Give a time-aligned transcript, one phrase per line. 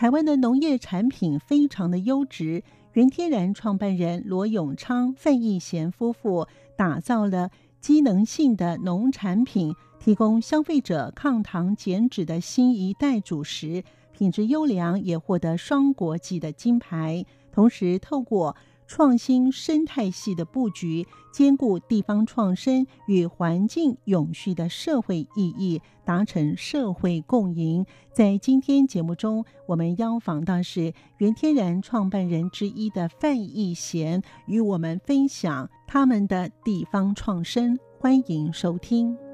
[0.00, 2.64] 台湾的农业产品非常的优质，
[2.94, 7.50] 原天然创办人罗永昌、范义贤夫妇打造了
[7.82, 17.26] 机能性的农产品，提供消费者抗糖减脂的新一代主食，品质优良，也获得双国际的金牌。
[17.52, 18.56] 同时，透过
[18.90, 27.86] 创新生态系的布局，兼顾地方创生与环境永续的社会意义，达成社会共赢。
[28.12, 37.78] 在今天节目中，我们邀访到是原天然创办人之一的范义贤，与我们分享他们的地方创生。
[38.00, 39.29] 欢迎收听。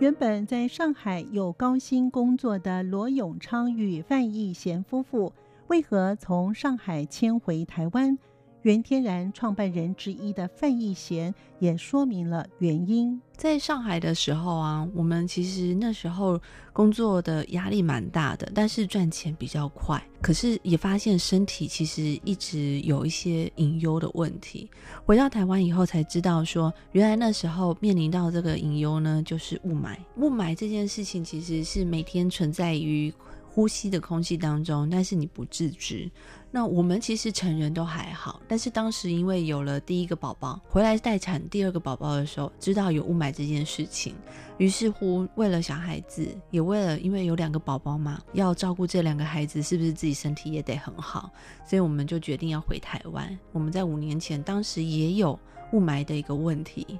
[0.00, 5.32] 原本在上海有高薪工作的罗永昌与范义贤夫妇，
[5.66, 8.16] 为何从上海迁回台湾？
[8.62, 13.20] 原天然创办人之一的范义贤也说明了原因。
[13.36, 16.40] 在上海的时候啊，我们其实那时候
[16.72, 20.02] 工作的压力蛮大的，但是赚钱比较快。
[20.20, 24.68] 可是也发现身体其实一直有一些隐忧的问题。
[25.06, 29.96] 回到台湾以后才知道说，原来那时候面临到这个隐忧呢，就是雾霾。
[30.16, 33.14] 雾霾这件事情其实是每天存在于
[33.50, 36.10] 呼吸的空气当中，但是你不自知。
[36.50, 44.14] 那我们其实成人都还好，但是当时因为有了第一个宝宝，回来待产第二个宝宝的时候，知道有雾霾这件事情，
[44.56, 51.30] 于是乎为了小孩子，也为了因为有两个宝宝嘛，要照顾这两个孩子，是不是自己身体也得很好？
[51.66, 53.38] 所以我们就决定要回台湾。
[53.52, 55.38] 我们在五年前，当时也有
[55.72, 56.98] 雾霾的一个问题，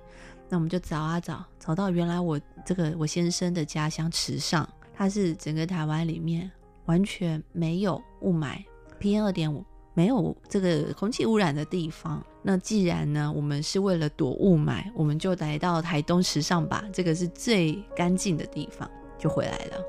[0.51, 4.69] 那我们就找啊找，找到原来我这个我先生的家乡池上。
[4.99, 6.51] 它是整个台湾里面
[6.87, 8.57] 完全没有雾霾
[8.99, 9.65] ，PM 二点五
[9.95, 12.21] 没有这个空气污染的地方。
[12.43, 19.85] 那既然呢，我们是为了躲雾霾，我们就来到台东池上吧，这个是最干净的地方，就回来了。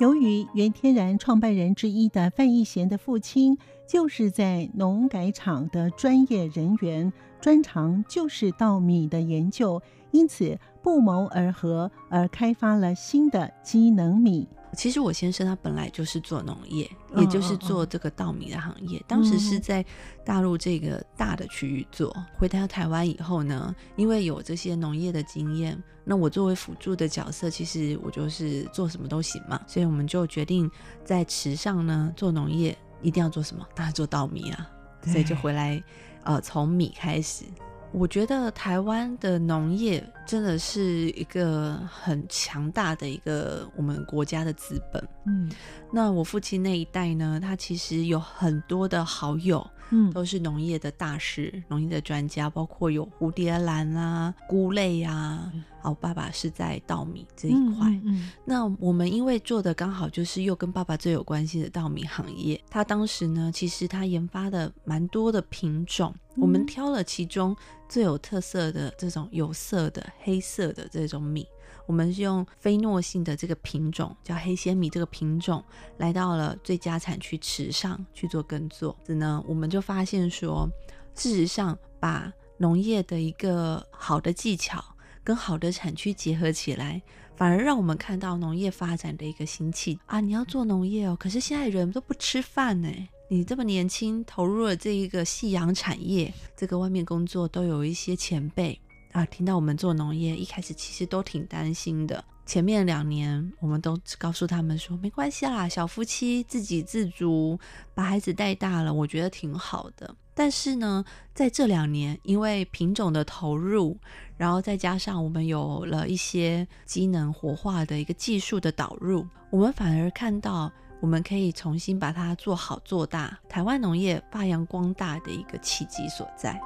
[0.00, 7.12] 由于原天然创办人之一的范义贤的父亲就是在农改场的专业人员。
[7.40, 14.48] 专长就是稻米的研究，因此不谋而合，而开发了新的机能米。
[14.74, 19.02] 其实我先生他本来就是做农业，也就是做这个稻米的行业。
[19.08, 19.82] 当时是在
[20.24, 22.14] 大陆这个大的区域做。
[22.36, 29.58] 回到台湾以后呢，因为有这些农业的经验，那我作为辅助的角色，其实我就是做什么都行嘛。
[29.66, 30.70] 所以我们就决定
[31.02, 33.66] 在池上呢做农业，一定要做什么？
[33.74, 34.70] 当然做稻米啊。
[35.02, 35.82] 所以就回来。
[36.28, 37.46] 呃，从米开始，
[37.90, 45.02] 我觉得台湾的农业真的是一个很强大的一个我们国家的资本。
[45.24, 45.50] 嗯，
[45.90, 49.66] 那我父亲那一代呢，他其实有很多的好友。
[49.90, 55.52] 嗯，都是农业的大师，农业的专家，包括有蝴蝶兰啊、菇类啊。
[55.80, 57.88] 好，爸爸是在稻米这一块。
[57.88, 67.56] 嗯，嗯，那我们因为做的刚好就是又跟爸爸最有关系的稻米行业，他当时呢，其实他研发的蛮多的品种，我们挑了其中
[67.88, 71.46] 最有特色的这种有色的黑色的这种米。
[71.88, 75.64] 我们是用非诺性的这个品种，叫黑仙米这个品种，
[75.96, 78.94] 来到了最佳产区池上去做耕作。
[79.02, 80.68] 子呢，我们就发现说，
[81.14, 84.84] 事实上把农业的一个好的技巧
[85.24, 87.00] 跟好的产区结合起来，
[87.34, 90.20] 反而让我们看到农业发展的一个兴起啊！
[90.20, 92.92] 你要做农业哦，可是现在人都不吃饭呢。
[93.30, 98.78] 你这么年轻，投入了这一个夕阳产业，这个外面工作都有一些前辈。
[99.12, 102.22] 啊，听到我们做农业，一开始其实都挺担心的。
[102.44, 107.58] 前面两年，我们都告诉他们说，没关系啦，小夫妻自给自足，
[107.94, 110.14] 把孩子带大了，我觉得挺好的。
[110.34, 113.98] 但是呢，在这两年，因为品种的投入，
[114.36, 126.58] 然后再加上我们有了一些机能活化的一个技术的导入，我们反而看到，我们可以重新把它做好做大，台湾农业发扬光大的一个契机所在。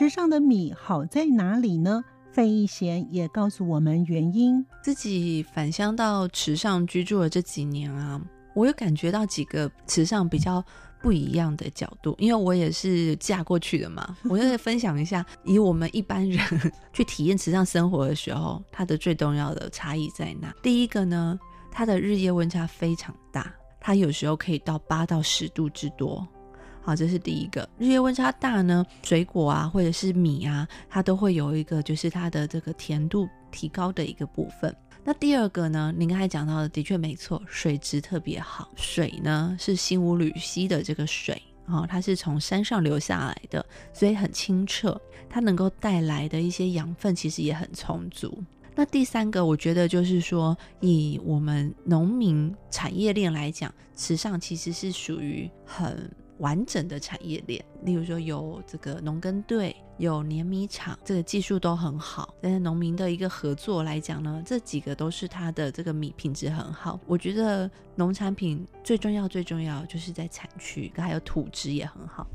[0.00, 2.02] 池上的米好在哪里呢？
[2.32, 4.64] 费义贤也告诉我们原因。
[4.82, 8.18] 自己返乡到池上居住了这几年啊，
[8.54, 10.64] 我有感觉到几个池上比较
[11.02, 14.16] 不一样的角度，因为我也是嫁过去的嘛。
[14.24, 20.50] 我就分享一下，以我们一般人去体验池上生活的时候，它的最重要的差异在哪？
[20.62, 21.38] 第一个呢，
[21.70, 26.26] 它的日夜温差非常大，它有时候可以到八到十度之多。
[26.82, 27.68] 好，这是第一个。
[27.78, 34.74] 日夜温差大呢，水果啊或者是米啊，它都会有一个就是它的这个甜度提高的一个部分。
[35.04, 35.92] 那第二个呢？
[35.96, 38.70] 您刚才讲到的的确没错，水质特别好。
[38.76, 44.98] 水呢是新屋吕溪的这个水啊、它是从山上流下来的，所以很清澈。
[45.28, 48.42] 它能够带来的一些养分其实也很充足。
[48.74, 56.10] 那第三个，我觉得就是说，以我们农民产业链来讲，池上其实是属于很。
[56.40, 62.34] 完整的产业链，例如说有这个农耕队，有碾米厂，这个技术都很好。
[62.40, 66.98] 但是农民的一个合作来讲呢，这几个都是它的这个米品质很好。
[67.06, 72.26] 我觉得农产品最重要最重要就是在产区，还有土质也很好。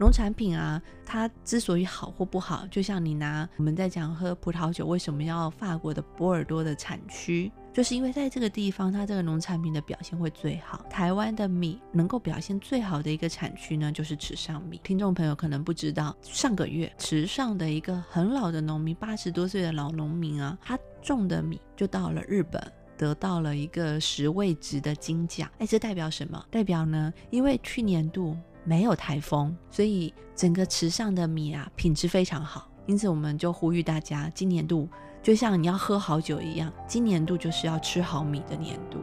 [0.00, 10.82] 农产品啊，它之所以好或不好，就像你拿我们在讲喝葡萄酒，为什么要法国的波尔多的产区，就是因为在这个地方，它这个农产品的表现会最好。
[10.88, 14.80] 台湾的米能够表现最好的一个产区呢，就是池上米。
[14.82, 25.46] 听众朋友可能不知道，上个月池上的一个很老的农民，八十多岁的老农民啊，他种的米就到了日本，得到了一个十位值的金奖。
[25.58, 26.42] 哎，这代表什么？
[26.50, 28.34] 代表呢，因为去年度。
[28.64, 32.68] 没有台风，所以整个池上的米啊品质非常好。
[32.86, 34.88] 因此，我们就呼吁大家，今年度
[35.22, 38.98] 就像你要喝好酒一样，今年度就是要吃好米的年度。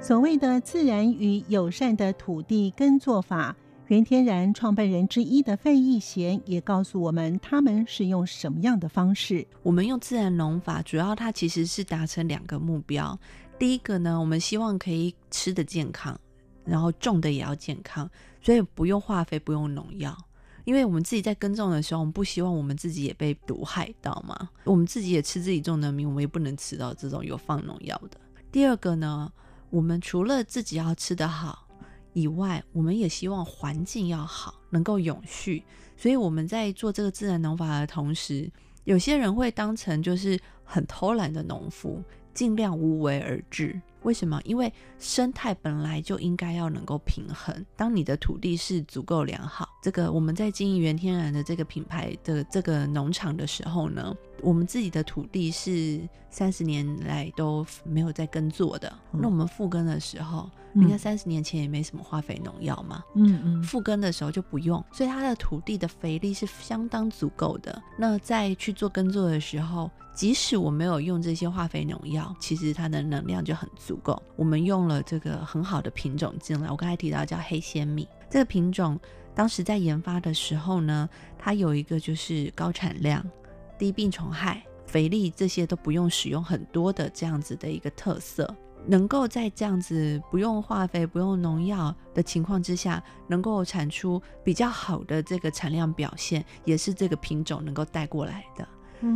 [0.00, 3.56] 所谓的自然与友善的土地耕作法。
[3.90, 9.44] 原天然创办人之一的费义贤也告诉我们，他们是用什么样的方式？
[9.64, 13.18] 我们用自然农法，主要它其实是达成两个目标。
[13.58, 16.16] 第一个呢，我们希望可以吃的健康，
[16.64, 18.08] 然后种的也要健康，
[18.40, 20.16] 所以不用化肥，不用农药。
[20.62, 24.50] 因为我们自己在耕种的时候，我们不希望我们自己也被毒害到嘛。
[24.62, 28.20] 我们自己也吃自己种的米，我们也不能吃到这种有放农药的。
[28.52, 29.32] 第二个呢，
[29.68, 31.66] 我们除了自己要吃得好。
[32.12, 35.62] 以外，我们也希望环境要好，能够永续。
[35.96, 38.50] 所以我们在做这个自然农法的同时，
[38.84, 42.02] 有些人会当成就是很偷懒的农夫，
[42.32, 43.80] 尽量无为而治。
[44.02, 44.40] 为什么？
[44.44, 47.54] 因为生态本来就应该要能够平衡。
[47.76, 56.00] 当你的土地是足够良好，这个我们在经营原天然的这个品牌的这个农场的时候呢，我们自己的土地是
[56.30, 58.92] 三十年来都没有在耕作的。
[59.12, 63.02] 嗯、那我们复耕的时候，应该三十年前也没什么化肥农药嘛。
[63.14, 63.62] 嗯嗯。
[63.62, 67.82] 复耕的时候就不用，所以它的土地的肥力是相当足够的。
[67.96, 74.22] 那在去做耕作的时候，即使我没有用这些化肥农药，其实它的能量就很足足够。
[74.36, 78.96] 我们用了这个很好的品种进来，我刚才提到叫黑仙米，这个品种
[79.34, 83.28] 当时在研发的时候呢，它有一个就是高产量。
[83.76, 88.54] 低病虫害、肥力这些都不用使用很多的这样子的一个特色，
[88.86, 98.68] 能够在这样子不用化肥、不用农药的情况之下，能够产出比较好的这个产量表现，也是这个品种能够带过来的。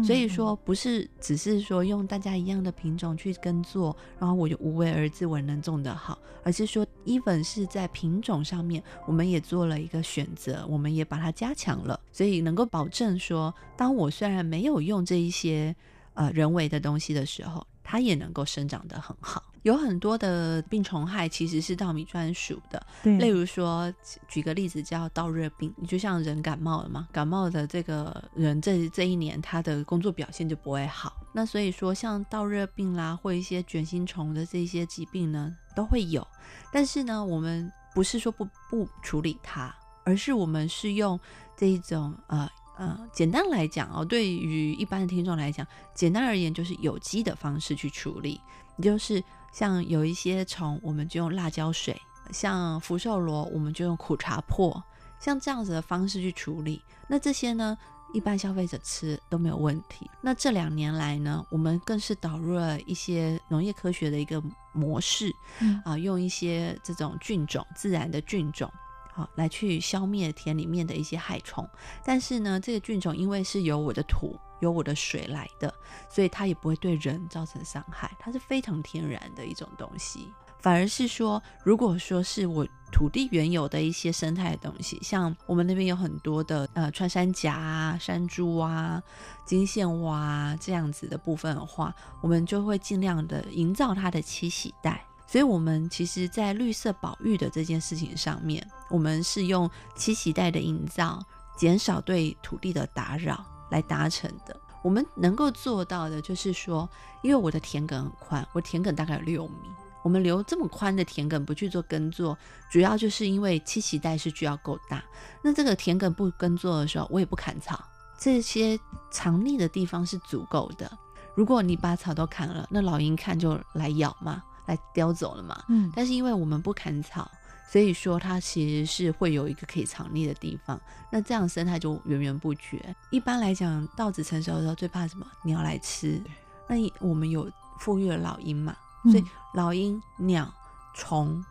[0.02, 15.74] 所以说，不是只是说用大家一样的品种去耕作，然后我就无为而治，我能种得好，而是说，even 是在品种上面，我们也做了一个选择，我们也把它加强了，所以能够保证说，当我虽然没有用这一些
[16.14, 19.42] 呃人为的东西的时候，它也能够生长得很好。
[19.64, 23.92] 有很多的病虫害其实是稻米专属的，对，例如说，
[24.28, 31.14] 举个例子叫稻热病，你就像人感冒了嘛，感冒的这个人这这一年他的工作表现就不会好。
[31.32, 36.26] 那所以说，像稻热病啦，或一些卷心虫的这些疾病呢，都会有。
[36.70, 41.18] 但是呢，我们不是说不不处理它，而是我们是用
[41.56, 48.40] 这一种呃呃，简单来讲哦，对于一般的听众来讲，简单而言就是有机的方式去处理，
[48.82, 49.22] 就是。
[49.54, 51.94] 像有一些虫，我们就用辣椒水；
[52.32, 54.82] 像福寿螺，我们就用苦茶粕。
[55.20, 57.78] 像这样子的方式去处理，那这些呢，
[58.12, 60.10] 一般消费者吃都没有问题。
[60.20, 68.68] 那这两年来呢，我们更是导入了一些农业科学的一个模式，嗯、啊，用一些这种菌种，自然的菌种，
[69.14, 71.68] 好、来去消灭田里面的一些害虫。
[72.04, 74.38] 但是呢，这个菌种因为是由我的土。
[74.60, 75.74] 由我的水来的，
[76.08, 80.32] 所以它也不会对人造成伤害，它是非常天然的一种东西。
[80.58, 89.02] 反而是说，如果说是我土地原有的一些生态的东西，像我们那边有很多的呃穿山甲啊、山猪啊、
[89.44, 95.04] 金线蛙这样子的部分的话，我们就会尽量的营造它的栖息带。
[95.26, 101.20] 所以，我们其实，在绿色保育的这件事情上面，我们是用栖息带的营造，
[101.56, 104.54] 减少对土地的打扰来达成的。
[104.82, 106.88] 我们能够做到的，就是说，
[107.22, 109.70] 因为我的田埂很宽，我田埂大概有六米，
[110.02, 112.36] 我们留这么宽的田埂不去做耕作，
[112.70, 115.02] 主要就是因为栖息带是需要够大。
[115.42, 117.82] 那这个田埂不耕作的时候，我也不砍草，
[118.18, 118.78] 这些
[119.10, 120.90] 藏匿的地方是足够的。
[121.34, 124.42] 如果你把草都砍了，那老鹰看就来咬嘛。
[124.66, 125.62] 来叼走了嘛？
[125.68, 127.30] 嗯，但是因为我们不砍草，
[127.70, 130.80] 所以说它其实是会有一个可以藏匿的地方。
[131.10, 132.94] 那这样生态就源源不绝。
[133.10, 135.26] 一般来讲，稻子成熟的时候最怕什么？
[135.42, 136.22] 鸟来吃。
[136.66, 138.74] 那我们有富裕的老鹰嘛？
[139.04, 140.52] 所以老鹰、鸟、
[140.94, 141.44] 虫，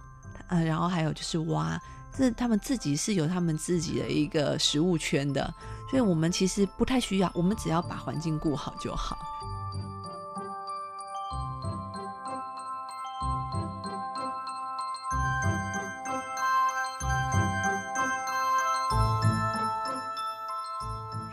[0.47, 1.79] 呃，然后还有就是蛙，
[2.17, 5.53] 这他们自己是有他们自己的一个食物圈的。
[5.89, 9.15] 所以我们其实不太需要，我们只要把环境顾好就好。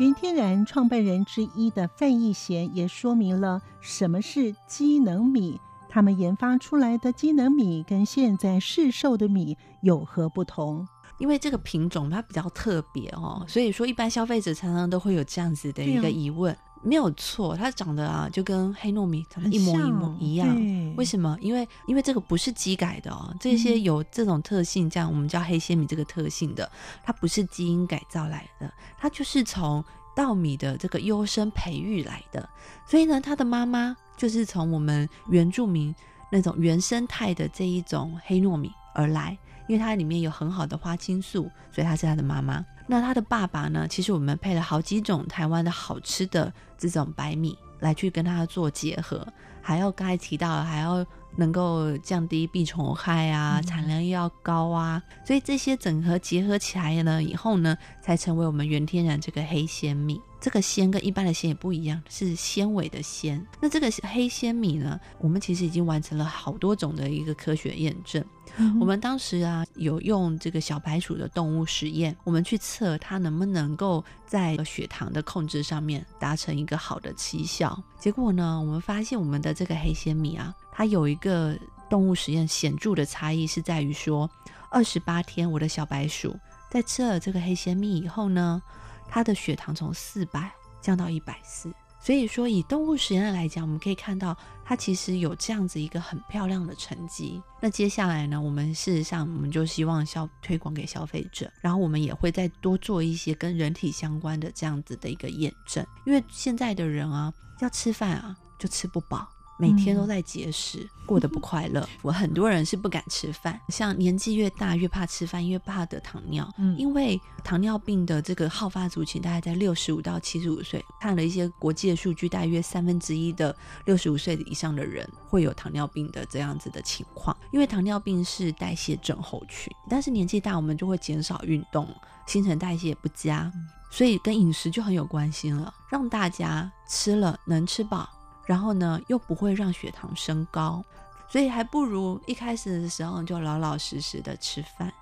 [0.01, 10.89] 原天然创办人之一的范逸贤也说明了什么是机能米，他们研发出来的机能米跟现在市售的米有何不同？
[11.19, 16.57] 因为这个品种它比较特别哦，所以说一般消费者常常都会有这样子的一个疑问。
[16.83, 20.49] 没有错，它长得啊就跟黑糯米长得一模一模一样。
[20.97, 21.37] 为什么？
[21.41, 26.71] 因为因为这个不是基改的哦，这些有这种特性，这样我们叫黑仙米这个特性的，
[27.03, 29.85] 它不是基因改造来的，它就是从
[30.17, 32.49] 稻米的这个优生培育来的。
[32.87, 35.95] 所以呢，它的妈妈就是从我们原住民
[36.33, 39.37] 那种原生态的这一种黑糯米而来，
[39.69, 42.65] 因为它里面有很好的花青素，所以它是它的妈妈。
[42.91, 43.87] 那他的爸爸呢？
[43.89, 49.25] 其实我们配了好几种台湾的好吃的这种白米来去跟他做结合，
[49.63, 51.07] 还要刚才提到的还要
[51.37, 60.21] 能够降低病虫害啊，产量又要高啊，所以这些整合结合起来呢以后呢，才成为我们原天然这个黑鲜米。
[60.41, 63.45] 这个鲜跟一般的鲜也不一样，是纤维的鲜。
[63.61, 68.25] 那这个黑鲜米呢，我们其实已经完成了好多种的一个科学验证。
[68.57, 77.81] 嗯、我们当时啊，有用这个小白鼠的动物实验，我们去测它能不能够在血糖的控制上面达成一个好的奇效。
[77.99, 81.55] 结果呢，我们发现我们的这个黑鲜米啊，它有一个
[81.91, 84.29] 动物实验显著的差异，是在于说，
[84.71, 86.35] 二十八天我的小白鼠
[86.71, 88.63] 在吃了这个黑鲜米以后呢。
[89.11, 90.51] 他的血糖从四百
[90.81, 97.43] 降到一百四，所以说以动物实验来讲，我们可以看到它其实有这样子一个很漂亮的成绩。
[97.61, 109.29] 那接下来呢，我们事实上我们就希望消推广给消费者，然后我们也会再多做一些跟人体相关的这样子的一个验证，因为现在的人啊，要吃饭啊就吃不饱。
[109.61, 111.87] 每天都在节食，嗯，过得不快乐。
[112.01, 116.51] 我很多人是不敢吃饭，像年纪越大越怕吃饭，越怕得糖尿。
[116.57, 120.83] 嗯，因为糖尿病的这个好发族群大概在六十五到七十五岁。
[120.99, 127.37] 看了一些国际的数据，大约三分之一的六十五岁以上的人会有糖尿病的这样子的情况。
[127.51, 131.87] 因为糖尿病是代谢症候群，但是年纪大我们就会减少运动，
[132.27, 133.53] 新陈代谢也不佳，
[133.91, 135.75] 所以跟饮食就很有关系了。
[135.91, 138.09] 让大家吃了能吃饱。
[138.51, 140.85] 然后呢，又不会让血糖升高，
[141.29, 144.93] 所以还不如一开始的时候就老老实实的吃饭。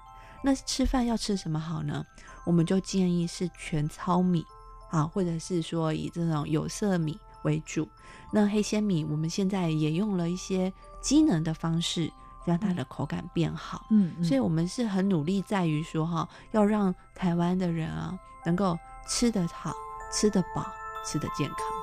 [0.43, 2.05] 那吃饭要吃什么好呢？
[2.45, 4.45] 我们就建议是全糙米
[4.91, 7.89] 啊，或者是说以这种有色米为主。
[8.31, 12.13] 那黑鲜米我们现在也用了一些机能的方式，
[12.45, 13.87] 让它的口感变好。
[13.89, 18.15] 嗯，嗯，所以我们是很努力在于说哈，要让台湾的人啊
[18.45, 18.79] 能够
[19.09, 19.73] 吃得好、
[20.13, 20.71] 吃得饱、
[21.07, 21.78] 吃得健康。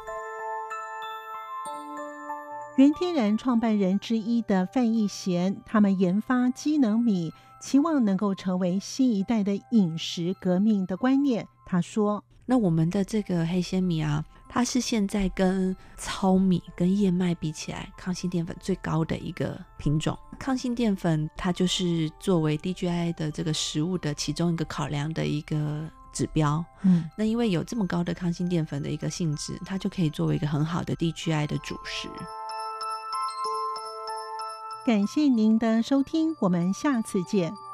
[2.78, 11.48] 原天然创办人之一的范逸贤，他们研发机能米，期望能够成为新一代的饮食革命的观念。
[11.66, 20.18] 他说：“那我们的这个黑鲜米啊，它是现在跟糙米、跟燕麦比起来，抗性淀粉最高的一个品种。
[20.38, 26.64] 抗性淀粉它就是作为 DGI 的这个食物的其中一个考量的一个指标。
[26.82, 32.10] 嗯，那因为有这么高的抗性淀粉的一个性质，它就可以作为一个很好的 DGI 的主食。”
[34.86, 37.65] 感谢您的收听，我们下次见。